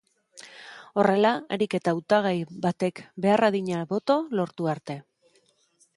[1.01, 2.33] Horrela, harik eta hautagai
[2.65, 5.01] batek behar adina boto lortu arte.